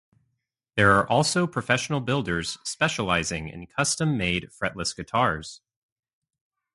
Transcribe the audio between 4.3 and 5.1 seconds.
fretless